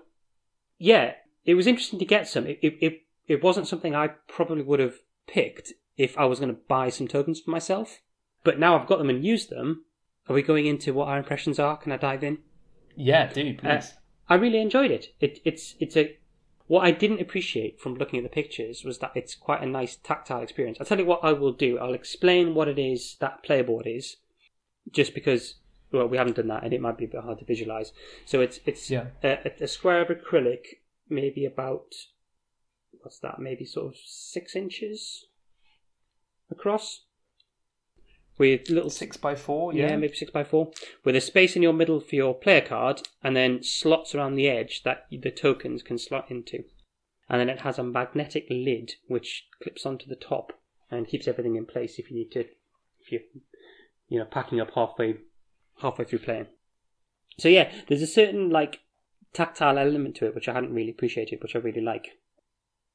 [0.78, 2.46] yeah, it was interesting to get some.
[2.46, 4.96] It it it, it wasn't something I probably would have
[5.26, 8.00] picked if I was going to buy some tokens for myself.
[8.44, 9.84] But now I've got them and used them.
[10.28, 11.76] Are we going into what our impressions are?
[11.76, 12.38] Can I dive in?
[12.96, 13.64] Yeah, do please.
[13.66, 13.82] Uh,
[14.28, 15.08] I really enjoyed it.
[15.20, 16.16] It it's it's a
[16.66, 19.96] what I didn't appreciate from looking at the pictures was that it's quite a nice
[19.96, 20.78] tactile experience.
[20.78, 21.78] I'll tell you what I will do.
[21.78, 24.16] I'll explain what it is that player board is,
[24.92, 25.56] just because
[25.90, 27.92] well we haven't done that and it might be a bit hard to visualize.
[28.24, 29.06] So it's it's Yeah.
[29.24, 30.64] a, a square of acrylic,
[31.08, 31.94] maybe about
[33.02, 33.40] what's that?
[33.40, 35.26] Maybe sort of six inches
[36.50, 37.04] across,
[38.40, 39.72] with little Six by four.
[39.74, 39.96] yeah, Yeah.
[39.96, 40.72] maybe six by four,
[41.04, 44.48] with a space in your middle for your player card, and then slots around the
[44.48, 46.64] edge that the tokens can slot into.
[47.28, 50.52] and then it has a magnetic lid which clips onto the top
[50.90, 53.20] and keeps everything in place if you need to, if you,
[54.08, 55.14] you know, packing up halfway,
[55.80, 56.48] halfway through playing.
[57.38, 58.80] So yeah, there's a certain like
[59.32, 62.18] tactile element to it which I hadn't really appreciated, which I really like.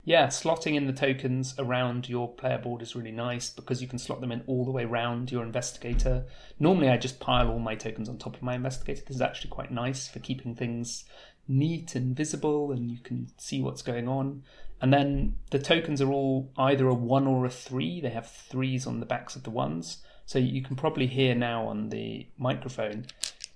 [0.08, 3.98] Yeah, slotting in the tokens around your player board is really nice because you can
[3.98, 6.26] slot them in all the way around your investigator.
[6.60, 9.02] Normally, I just pile all my tokens on top of my investigator.
[9.02, 11.06] This is actually quite nice for keeping things
[11.48, 14.44] neat and visible, and you can see what's going on.
[14.80, 18.00] And then the tokens are all either a one or a three.
[18.00, 21.66] They have threes on the backs of the ones, so you can probably hear now
[21.66, 23.08] on the microphone.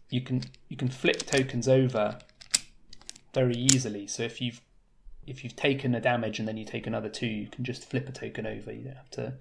[0.09, 2.17] You can you can flip tokens over
[3.35, 4.07] very easily.
[4.07, 4.61] So if you've
[5.27, 8.09] if you've taken a damage and then you take another two, you can just flip
[8.09, 8.71] a token over.
[8.71, 9.33] You don't have to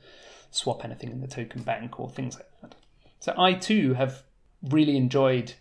[0.51, 2.75] swap anything in the token bank or things like that.
[3.21, 4.23] So I too have
[4.63, 5.55] really enjoyed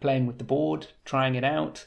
[0.00, 1.86] playing with the board, trying it out.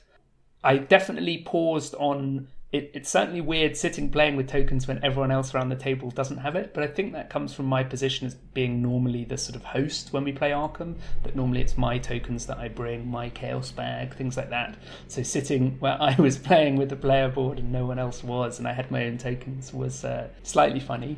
[0.64, 5.54] I definitely paused on it, it's certainly weird sitting playing with tokens when everyone else
[5.54, 8.34] around the table doesn't have it, but I think that comes from my position as
[8.34, 12.48] being normally the sort of host when we play Arkham, that normally it's my tokens
[12.48, 14.76] that I bring, my chaos bag, things like that.
[15.08, 18.58] So sitting where I was playing with the player board and no one else was,
[18.58, 21.18] and I had my own tokens, was uh, slightly funny.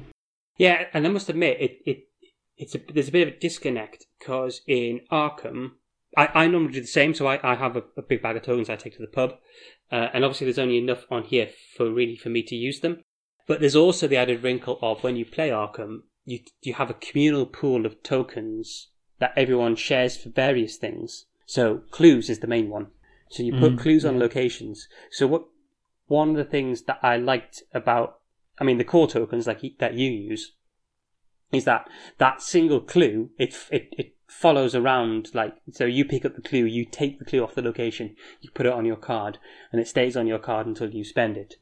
[0.58, 2.04] Yeah, and I must admit, it, it
[2.58, 5.72] it's a, there's a bit of a disconnect because in Arkham,
[6.18, 7.14] I, I normally do the same.
[7.14, 9.36] So I, I have a, a big bag of tokens I take to the pub,
[9.92, 13.04] uh, and obviously, there's only enough on here for really for me to use them.
[13.48, 16.96] But there's also the added wrinkle of when you play Arkham, you you have a
[16.96, 21.26] communal pool of tokens that everyone shares for various things.
[21.46, 22.88] So clues is the main one.
[23.30, 24.10] So you put mm, clues yeah.
[24.10, 24.88] on locations.
[25.12, 25.46] So what
[26.08, 28.20] one of the things that I liked about,
[28.60, 30.54] I mean, the core tokens like that you use,
[31.52, 36.36] is that that single clue it it it follows around like so you pick up
[36.36, 39.38] the clue you take the clue off the location you put it on your card
[39.72, 41.56] and it stays on your card until you spend it.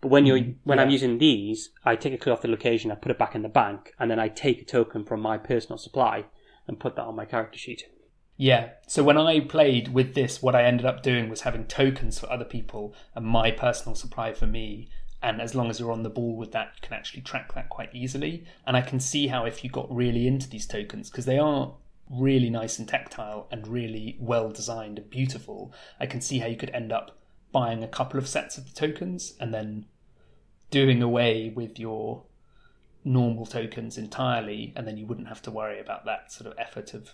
[0.00, 0.84] But when you're mm, when yeah.
[0.84, 3.42] i'm using these i take a clue off the location i put it back in
[3.42, 6.24] the bank and then i take a token from my personal supply
[6.66, 7.84] and put that on my character sheet.
[8.36, 8.70] Yeah.
[8.86, 12.30] So when i played with this what i ended up doing was having tokens for
[12.30, 14.88] other people and my personal supply for me
[15.22, 17.68] and as long as you're on the ball with that you can actually track that
[17.68, 21.24] quite easily and i can see how if you got really into these tokens because
[21.24, 21.74] they are
[22.10, 26.56] really nice and tactile and really well designed and beautiful, I can see how you
[26.56, 27.18] could end up
[27.52, 29.86] buying a couple of sets of the tokens and then
[30.70, 32.24] doing away with your
[33.04, 36.94] normal tokens entirely, and then you wouldn't have to worry about that sort of effort
[36.94, 37.12] of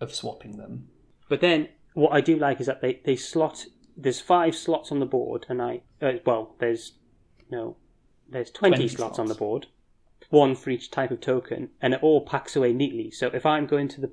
[0.00, 0.88] of swapping them.
[1.28, 4.98] But then what I do like is that they, they slot there's five slots on
[4.98, 6.92] the board, and I uh, well there's
[7.50, 7.76] no
[8.30, 9.66] there's 20, 20 slots, slots on the board,
[10.30, 13.10] one for each type of token, and it all packs away neatly.
[13.10, 14.10] So if I'm going to the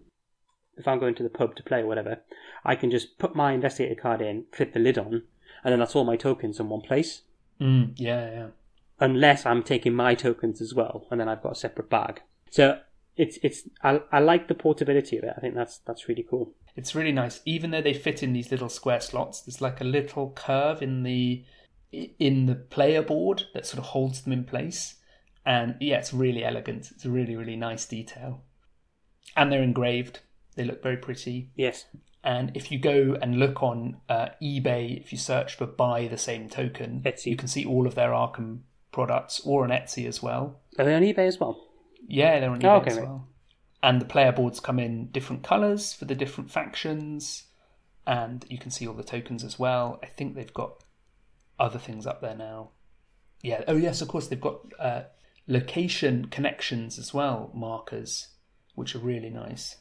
[0.78, 2.20] if I'm going to the pub to play or whatever,
[2.64, 5.24] I can just put my investigator card in, clip the lid on,
[5.64, 7.22] and then that's all my tokens in one place.
[7.60, 8.48] Mm, yeah, yeah.
[9.00, 12.22] Unless I'm taking my tokens as well, and then I've got a separate bag.
[12.50, 12.80] So
[13.16, 15.34] it's it's I, I like the portability of it.
[15.36, 16.54] I think that's that's really cool.
[16.76, 19.42] It's really nice, even though they fit in these little square slots.
[19.42, 21.44] There's like a little curve in the
[21.92, 24.96] in the player board that sort of holds them in place.
[25.46, 26.92] And yeah, it's really elegant.
[26.92, 28.44] It's a really really nice detail,
[29.36, 30.20] and they're engraved.
[30.56, 31.52] They look very pretty.
[31.56, 31.86] Yes.
[32.24, 36.18] And if you go and look on uh, eBay, if you search for buy the
[36.18, 37.28] same token, Etsy.
[37.28, 40.60] you can see all of their Arkham products, or on Etsy as well.
[40.78, 41.64] Are they on eBay as well?
[42.06, 43.28] Yeah, they're on eBay oh, okay, as well.
[43.82, 47.44] And the player boards come in different colours for the different factions,
[48.06, 50.00] and you can see all the tokens as well.
[50.04, 50.84] I think they've got
[51.60, 52.72] other things up there now.
[53.42, 53.64] Yeah.
[53.68, 54.02] Oh, yes.
[54.02, 55.04] Of course, they've got uh,
[55.48, 58.30] location connections as well, markers,
[58.76, 59.78] which are really nice.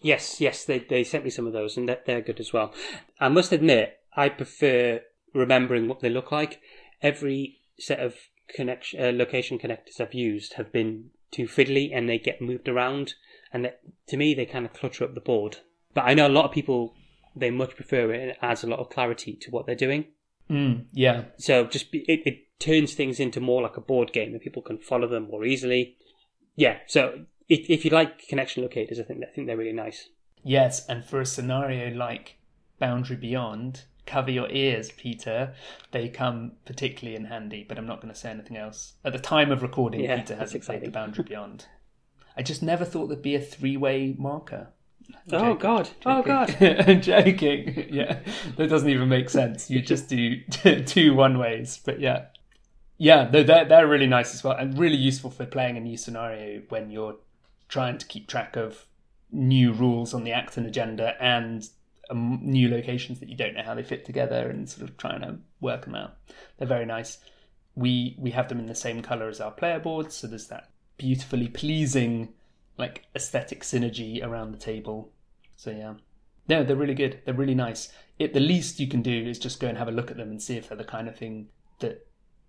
[0.00, 2.74] Yes, yes, they they sent me some of those, and they're, they're good as well.
[3.20, 5.00] I must admit, I prefer
[5.32, 6.60] remembering what they look like.
[7.00, 8.16] Every set of
[8.48, 13.14] connection uh, location connectors I've used have been too fiddly, and they get moved around,
[13.52, 13.74] and they,
[14.08, 15.58] to me they kind of clutter up the board.
[15.94, 16.96] But I know a lot of people
[17.36, 20.06] they much prefer it, and it adds a lot of clarity to what they're doing.
[20.52, 21.24] Mm, yeah.
[21.38, 24.60] So just be, it, it turns things into more like a board game, and people
[24.60, 25.96] can follow them more easily.
[26.54, 26.78] Yeah.
[26.86, 30.10] So if, if you like connection locators, I think I think they're really nice.
[30.44, 32.36] Yes, and for a scenario like
[32.78, 35.54] Boundary Beyond, cover your ears, Peter.
[35.92, 38.94] They come particularly in handy, but I'm not going to say anything else.
[39.04, 41.66] At the time of recording, yeah, Peter hasn't played the Boundary Beyond.
[42.36, 44.68] I just never thought there'd be a three-way marker.
[45.32, 45.90] Oh God!
[46.00, 46.02] Joking.
[46.06, 46.56] Oh God!
[46.88, 47.88] I'm joking.
[47.92, 48.20] Yeah,
[48.56, 49.70] that doesn't even make sense.
[49.70, 50.40] You just do
[50.86, 51.80] two one ways.
[51.84, 52.26] But yeah,
[52.98, 56.62] yeah, they're they're really nice as well, and really useful for playing a new scenario
[56.68, 57.16] when you're
[57.68, 58.86] trying to keep track of
[59.30, 61.68] new rules on the Acton agenda and
[62.10, 65.22] um, new locations that you don't know how they fit together and sort of trying
[65.22, 66.16] to work them out.
[66.58, 67.18] They're very nice.
[67.74, 70.70] we we have them in the same color as our player boards, so there's that
[70.98, 72.34] beautifully pleasing
[72.78, 75.12] like aesthetic synergy around the table.
[75.56, 75.94] So yeah.
[76.48, 77.20] No, they're really good.
[77.24, 77.92] They're really nice.
[78.18, 80.30] It the least you can do is just go and have a look at them
[80.30, 81.48] and see if they're the kind of thing
[81.80, 82.06] that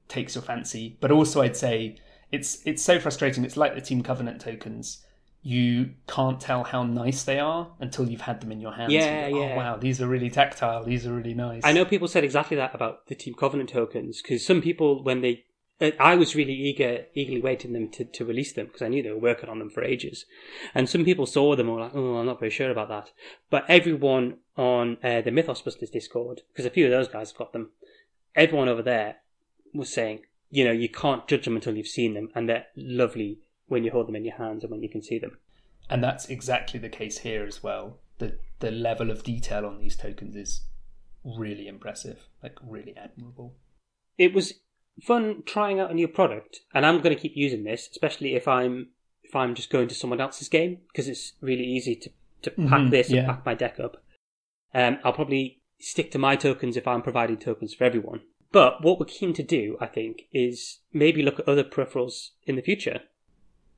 [0.07, 0.97] takes your fancy.
[0.99, 1.97] But also I'd say
[2.31, 3.45] it's it's so frustrating.
[3.45, 5.05] It's like the Team Covenant tokens.
[5.45, 8.93] You can't tell how nice they are until you've had them in your hands.
[8.93, 9.53] Yeah, go, oh, yeah.
[9.53, 10.85] Oh wow, these are really tactile.
[10.85, 11.61] These are really nice.
[11.65, 15.19] I know people said exactly that about the Team Covenant tokens because some people, when
[15.19, 15.43] they,
[15.81, 19.11] I was really eager, eagerly waiting them to, to release them because I knew they
[19.11, 20.25] were working on them for ages,
[20.73, 23.11] and some people saw them and were like, "Oh, I'm not very sure about that."
[23.49, 27.37] But everyone on uh, the Mythos Busters Discord, because a few of those guys have
[27.37, 27.71] got them,
[28.35, 29.17] everyone over there
[29.73, 33.39] was saying, you know, you can't judge them until you've seen them, and they're lovely
[33.67, 35.37] when you hold them in your hands and when you can see them.
[35.89, 37.99] and that's exactly the case here as well.
[38.19, 40.61] The the level of detail on these tokens is
[41.25, 43.55] really impressive, like really admirable.
[44.17, 44.53] it was
[45.01, 48.47] fun trying out a new product, and I'm going to keep using this, especially if
[48.47, 48.89] I'm
[49.23, 52.09] if I'm just going to someone else's game because it's really easy to
[52.43, 53.19] to pack Mhm, this yeah.
[53.19, 54.03] and pack my deck up.
[54.73, 58.21] Um, I'll probably stick to my tokens if I'm providing tokens for everyone.
[58.51, 62.55] But what we're keen to do, I think, is maybe look at other peripherals in
[62.55, 63.01] the future.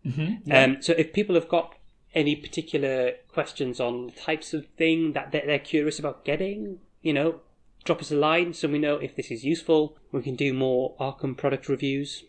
[0.06, 0.52] Mm-hmm.
[0.52, 1.76] Um, so if people have got
[2.14, 7.42] any particular questions on types of thing that they're curious about getting, you know,
[7.86, 9.98] drop us a line so we know if this is useful.
[10.12, 12.24] We can do more Arkham product reviews.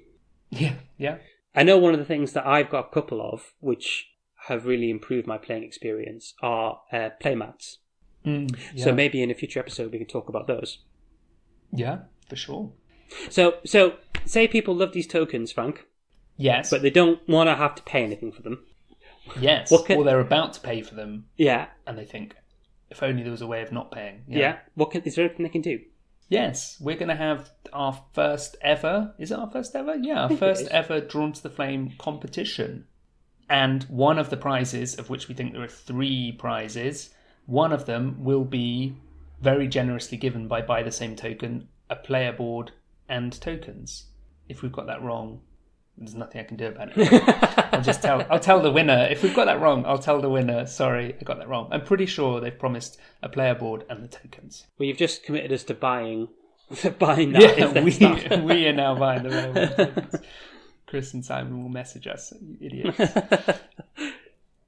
[0.51, 1.17] yeah, yeah.
[1.55, 4.09] I know one of the things that I've got a couple of, which
[4.49, 7.77] have really improved my playing experience, are uh, playmats.
[8.25, 10.79] Mm, So maybe in a future episode we can talk about those.
[11.73, 12.73] yeah, for sure.
[13.31, 15.85] So, so say people love these tokens, Frank,
[16.37, 18.65] Yes, but they don't want to have to pay anything for them.
[19.41, 19.71] yes.
[19.71, 22.35] what can- or they're about to pay for them, Yeah, and they think,
[22.91, 24.23] if only there was a way of not paying.
[24.29, 24.59] yeah.
[24.75, 25.81] What can, is there anything they can do?
[26.29, 29.15] Yes, we're going to have our first ever.
[29.19, 29.95] Is it our first ever?
[29.95, 32.87] Yeah, our first ever Drawn to the Flame competition.
[33.49, 37.11] And one of the prizes, of which we think there are three prizes,
[37.47, 38.97] one of them will be
[39.41, 42.73] very generously given by Buy the Same Token, a player board,
[43.09, 44.07] and tokens.
[44.49, 45.41] If we've got that wrong,
[45.99, 47.69] there's nothing I can do about it.
[47.73, 48.25] I'll just tell.
[48.31, 49.09] I'll tell the winner.
[49.11, 50.67] If we've got that wrong, I'll tell the winner.
[50.67, 51.69] Sorry, I got that wrong.
[51.71, 54.67] I'm pretty sure they've promised a player board and the tokens.
[54.79, 56.29] Well, you've just committed us to buying,
[56.99, 57.59] buying that.
[57.59, 60.21] Yeah, we, we are now buying the railroad.
[60.87, 63.61] Chris and Simon will message us, you idiots.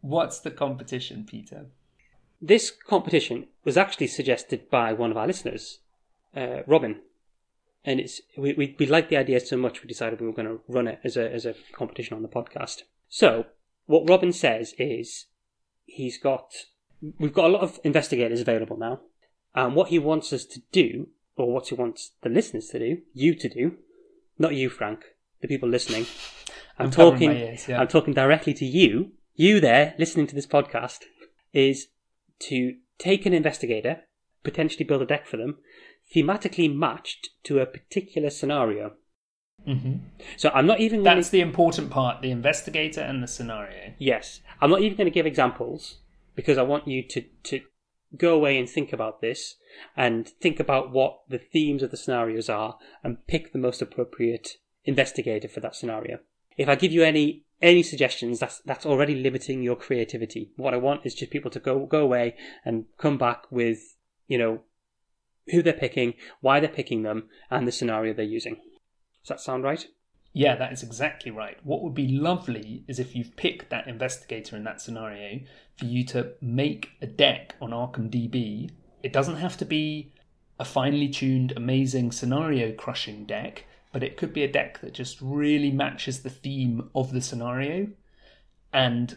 [0.00, 1.66] What's the competition, Peter?
[2.40, 5.78] this competition was actually suggested by one of our listeners,
[6.36, 7.00] uh, Robin,
[7.84, 10.48] and it's we, we we liked the idea so much we decided we were going
[10.48, 12.82] to run it as a as a competition on the podcast.
[13.08, 13.46] So
[13.86, 15.26] what Robin says is
[15.84, 16.52] he's got
[17.18, 19.00] we've got a lot of investigators available now,
[19.54, 22.98] and what he wants us to do, or what he wants the listeners to do,
[23.14, 23.76] you to do,
[24.38, 25.04] not you, Frank,
[25.40, 26.06] the people listening.
[26.78, 27.32] I'm, I'm talking.
[27.32, 27.80] ears, yeah.
[27.80, 31.00] I'm talking directly to you, you there listening to this podcast,
[31.52, 31.88] is
[32.40, 34.02] to take an investigator,
[34.44, 35.58] potentially build a deck for them,
[36.14, 38.92] thematically matched to a particular scenario.
[39.64, 39.96] hmm
[40.36, 41.32] So I'm not even going That's to.
[41.32, 43.94] the important part the investigator and the scenario.
[43.98, 45.98] Yes, I'm not even going to give examples
[46.34, 47.60] because I want you to to
[48.16, 49.56] go away and think about this
[49.96, 54.56] and think about what the themes of the scenarios are and pick the most appropriate
[54.84, 56.18] investigator for that scenario.
[56.56, 60.52] If I give you any any suggestions, that's that's already limiting your creativity.
[60.56, 64.38] What I want is just people to go go away and come back with you
[64.38, 64.60] know
[65.50, 68.56] who they're picking, why they're picking them, and the scenario they're using.
[69.22, 69.86] Does that sound right?
[70.32, 71.56] Yeah, that is exactly right.
[71.64, 75.40] What would be lovely is if you've picked that investigator in that scenario
[75.76, 78.70] for you to make a deck on Arkham DB.
[79.02, 80.12] It doesn't have to be
[80.58, 85.18] a finely tuned, amazing scenario crushing deck, but it could be a deck that just
[85.20, 87.88] really matches the theme of the scenario.
[88.72, 89.16] And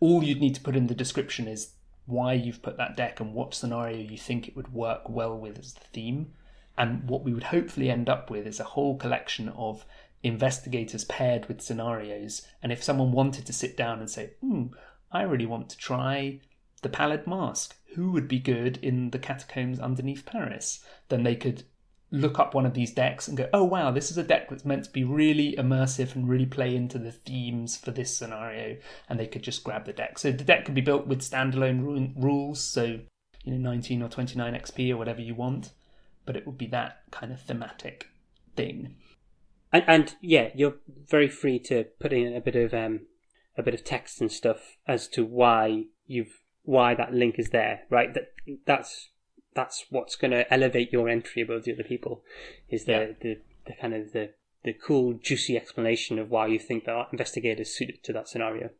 [0.00, 1.74] all you'd need to put in the description is
[2.08, 5.58] why you've put that deck and what scenario you think it would work well with
[5.58, 6.32] as the theme.
[6.76, 9.84] And what we would hopefully end up with is a whole collection of
[10.22, 12.46] investigators paired with scenarios.
[12.62, 14.68] And if someone wanted to sit down and say, hmm,
[15.12, 16.40] I really want to try
[16.80, 20.82] the Pallid Mask, who would be good in the catacombs underneath Paris?
[21.10, 21.64] Then they could
[22.10, 24.64] look up one of these decks and go, oh wow, this is a deck that's
[24.64, 28.76] meant to be really immersive and really play into the themes for this scenario.
[29.08, 30.18] And they could just grab the deck.
[30.18, 33.00] So the deck could be built with standalone ru- rules, so
[33.44, 35.72] you know, 19 or 29 XP or whatever you want,
[36.26, 38.08] but it would be that kind of thematic
[38.56, 38.94] thing.
[39.72, 43.06] And, and yeah, you're very free to put in a bit of um,
[43.56, 47.80] a bit of text and stuff as to why you've why that link is there,
[47.90, 48.12] right?
[48.14, 48.32] That
[48.66, 49.10] that's
[49.54, 52.22] that's what's going to elevate your entry above the other people.
[52.68, 53.06] Is the Yeah.
[53.20, 54.30] the, the kind of the
[54.64, 58.70] the cool, juicy explanation of why you think that investigator is suited to that scenario.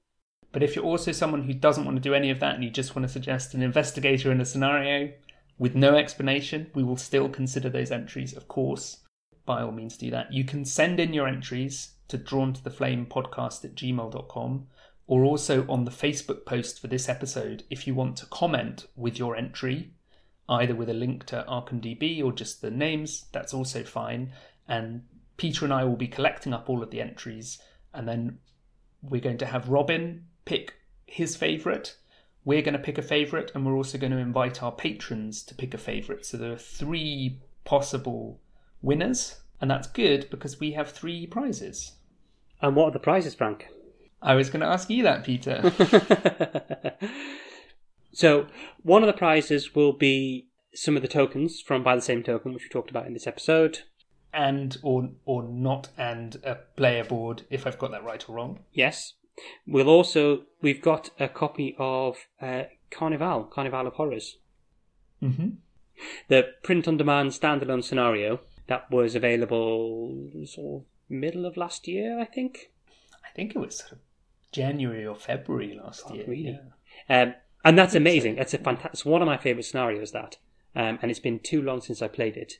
[0.50, 2.70] But if you're also someone who doesn't want to do any of that and you
[2.70, 5.12] just want to suggest an investigator in a scenario
[5.56, 9.04] with no explanation, we will still consider those entries, of course.
[9.46, 10.32] By all means, do that.
[10.32, 14.66] You can send in your entries to drawn to the flame podcast at gmail.com
[15.06, 19.18] or also on the Facebook post for this episode if you want to comment with
[19.18, 19.92] your entry,
[20.48, 24.32] either with a link to ArkhamDB or just the names, that's also fine.
[24.66, 25.04] And
[25.36, 27.58] Peter and I will be collecting up all of the entries
[27.92, 28.38] and then
[29.02, 30.74] we're going to have Robin pick
[31.06, 31.96] his favourite.
[32.44, 35.54] We're going to pick a favourite, and we're also going to invite our patrons to
[35.54, 36.24] pick a favourite.
[36.24, 38.40] So there are three possible
[38.80, 41.92] winners, and that's good because we have three prizes.
[42.62, 43.68] And what are the prizes, Frank?
[44.22, 45.72] I was going to ask you that, Peter.
[48.12, 48.46] so,
[48.82, 52.52] one of the prizes will be some of the tokens from By the Same Token,
[52.52, 53.80] which we talked about in this episode.
[54.32, 58.60] And or or not and a player board, if I've got that right or wrong.
[58.72, 59.14] Yes.
[59.66, 64.36] We'll also we've got a copy of uh, Carnevale, Carnevale of Horrors.
[65.22, 65.48] Mm-hmm.
[66.28, 72.20] The print on demand standalone scenario that was available sort of middle of last year,
[72.20, 72.70] I think.
[73.24, 73.98] I think it was sort of
[74.52, 76.24] January or February last Oh, year.
[76.26, 76.58] really?
[77.08, 77.22] yeah.
[77.22, 77.34] Um,
[77.68, 78.38] and that's amazing.
[78.38, 78.92] It's a fantastic.
[78.94, 80.12] It's one of my favorite scenarios.
[80.12, 80.36] That,
[80.74, 82.54] um, and it's been too long since I played it.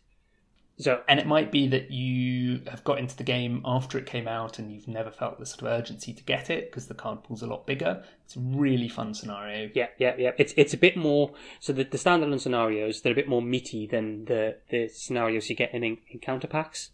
[0.81, 4.29] So And it might be that you have got into the game after it came
[4.29, 7.25] out and you've never felt the sort of urgency to get it because the card
[7.25, 8.05] pool's a lot bigger.
[8.25, 9.71] It's a really fun scenario.
[9.75, 10.31] yeah, yeah, yeah.
[10.39, 11.33] It's it's a bit more.
[11.59, 15.57] So the, the standalone scenarios they're a bit more meaty than the the scenarios you
[15.57, 15.83] get in
[16.13, 16.91] encounter packs.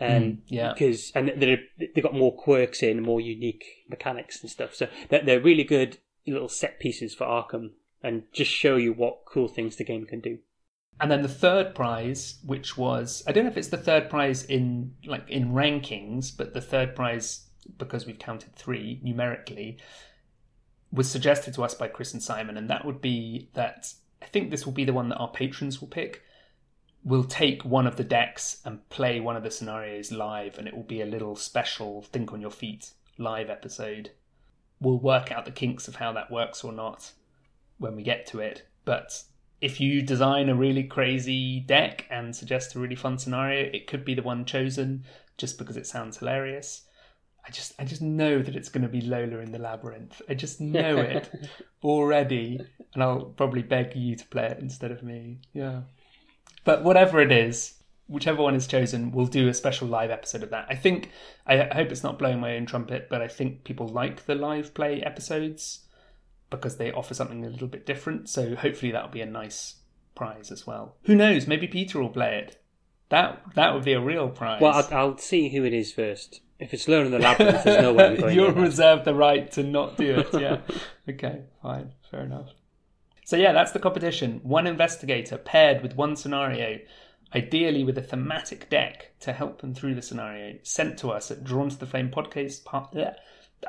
[0.00, 0.72] Um, Mm, yeah.
[0.74, 4.74] because and they're they've got more quirks in, more unique mechanics and stuff.
[4.74, 5.96] So they're, they're really good
[6.32, 7.70] little set pieces for Arkham
[8.02, 10.38] and just show you what cool things the game can do.
[11.00, 14.44] And then the third prize, which was I don't know if it's the third prize
[14.44, 17.46] in like in rankings, but the third prize
[17.78, 19.78] because we've counted three numerically
[20.92, 24.50] was suggested to us by Chris and Simon, and that would be that I think
[24.50, 26.22] this will be the one that our patrons will pick.
[27.02, 30.74] We'll take one of the decks and play one of the scenarios live, and it
[30.74, 34.10] will be a little special think on your feet live episode.
[34.84, 37.12] We'll work out the kinks of how that works or not
[37.78, 38.68] when we get to it.
[38.84, 39.22] But
[39.60, 44.04] if you design a really crazy deck and suggest a really fun scenario, it could
[44.04, 45.04] be the one chosen
[45.38, 46.82] just because it sounds hilarious.
[47.46, 50.22] I just I just know that it's going to be Lola in the labyrinth.
[50.28, 51.30] I just know it
[51.82, 52.60] already,
[52.94, 55.40] and I'll probably beg you to play it instead of me.
[55.52, 55.82] Yeah.
[56.64, 57.74] But whatever it is,
[58.06, 60.66] whichever one is chosen, we'll do a special live episode of that.
[60.68, 61.10] I think
[61.46, 64.34] I I hope it's not blowing my own trumpet, but I think people like the
[64.34, 65.80] live play episodes
[66.50, 68.28] because they offer something a little bit different.
[68.28, 69.76] So hopefully that'll be a nice
[70.14, 70.96] prize as well.
[71.04, 71.46] Who knows?
[71.46, 72.60] Maybe Peter will play it.
[73.08, 74.60] That that would be a real prize.
[74.60, 76.40] Well, I'll, I'll see who it is first.
[76.58, 79.50] If it's Learn in the Labyrinth, there's no way I'm going You're reserved the right
[79.52, 80.28] to not do it.
[80.32, 80.60] Yeah.
[81.08, 81.42] okay.
[81.62, 81.92] Fine.
[82.10, 82.50] Fair enough.
[83.24, 84.40] So yeah, that's the competition.
[84.42, 86.78] One investigator paired with one scenario,
[87.34, 91.44] ideally with a thematic deck to help them through the scenario, sent to us at
[91.44, 92.62] Drawn to the Flame podcast.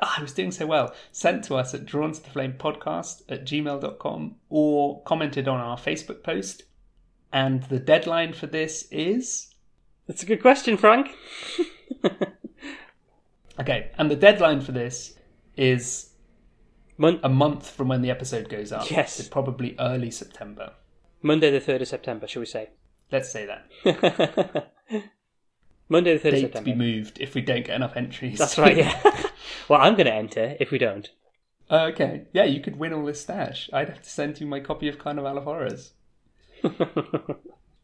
[0.02, 0.94] Ah, I was doing so well.
[1.12, 5.76] Sent to us at Drawn to the Flame podcast at gmail.com or commented on our
[5.76, 6.64] Facebook post.
[7.32, 9.54] And the deadline for this is
[10.06, 11.14] That's a good question, Frank.
[13.60, 13.90] okay.
[13.98, 15.14] And the deadline for this
[15.56, 16.10] is
[16.98, 18.90] Mon- a month from when the episode goes up.
[18.90, 19.28] Yes.
[19.28, 20.72] Probably early September.
[21.22, 22.70] Monday the 3rd of September, shall we say?
[23.10, 24.72] Let's say that.
[25.88, 28.38] Monday the 3rd of Date to be moved if we don't get enough entries.
[28.38, 29.00] That's right, yeah.
[29.68, 31.08] well, I'm going to enter if we don't.
[31.70, 32.26] Oh, okay.
[32.32, 33.70] Yeah, you could win all this stash.
[33.72, 35.92] I'd have to send you my copy of Carnevale of Horrors.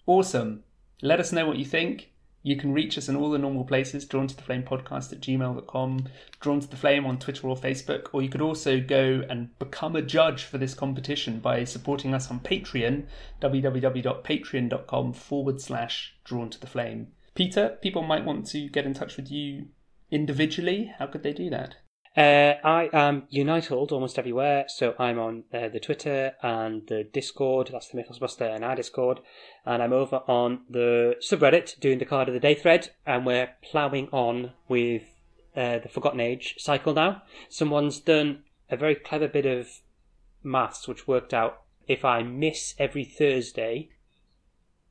[0.06, 0.64] Awesome.
[1.00, 2.11] Let us know what you think.
[2.42, 5.20] You can reach us in all the normal places, drawn to the flame podcast at
[5.20, 6.08] gmail.com,
[6.40, 9.94] drawn to the flame on Twitter or Facebook, or you could also go and become
[9.94, 13.04] a judge for this competition by supporting us on Patreon,
[13.40, 17.08] www.patreon.com forward slash drawn to the flame.
[17.34, 19.66] Peter, people might want to get in touch with you
[20.10, 20.92] individually.
[20.98, 21.76] How could they do that?
[22.14, 27.70] Uh, I am United almost everywhere, so I'm on uh, the Twitter and the Discord.
[27.72, 29.20] That's the Mythos Buster and our Discord,
[29.64, 33.54] and I'm over on the subreddit doing the card of the day thread, and we're
[33.62, 35.04] ploughing on with
[35.56, 37.22] uh, the Forgotten Age cycle now.
[37.48, 39.80] Someone's done a very clever bit of
[40.42, 43.88] maths, which worked out if I miss every Thursday,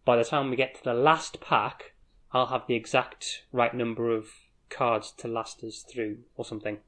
[0.05, 1.93] by the time we get to the last pack,
[2.31, 4.29] I'll have the exact right number of
[4.69, 6.79] cards to last us through, or something.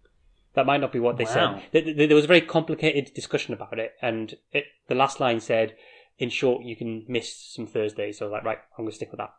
[0.55, 1.59] That might not be what they Wow.
[1.61, 1.71] said.
[1.71, 5.39] Th- th- There was a very complicated discussion about it, and it, the last line
[5.39, 5.75] said,
[6.19, 8.95] "In short, you can miss some Thursdays." So I was like, right, I'm going to
[8.95, 9.33] stick with that.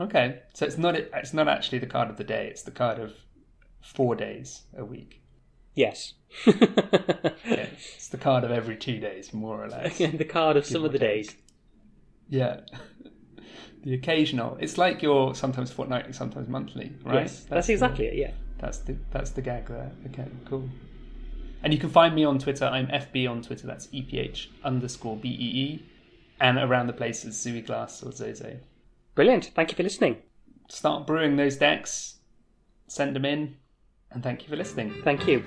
[0.00, 2.48] Okay, so it's not it's not actually the card of the day.
[2.48, 3.12] It's the card of
[3.82, 5.22] four days a week.
[5.74, 6.14] Yes.
[6.46, 9.98] Yeah, it's the card of every two days, more or less.
[9.98, 11.08] the card of some of the take.
[11.26, 11.36] days.
[12.28, 12.60] Yeah.
[13.82, 14.56] The occasional.
[14.60, 17.22] It's like you're sometimes fortnightly, sometimes monthly, right?
[17.22, 18.14] Yes, that's, exactly it.
[18.14, 18.30] Yeah.
[18.64, 19.92] That's the that's the gag there.
[20.06, 20.70] Okay, cool.
[21.62, 22.64] And you can find me on Twitter.
[22.64, 23.66] I'm FB on Twitter.
[23.66, 25.84] That's EPH underscore BEE.
[26.40, 28.58] And around the place is Zooey Glass or Zozo.
[29.14, 29.50] Brilliant.
[29.54, 30.16] Thank you for listening.
[30.68, 32.20] Start brewing those decks.
[32.88, 33.56] Send them in.
[34.10, 34.94] And thank you for listening.
[35.04, 35.44] Thank you.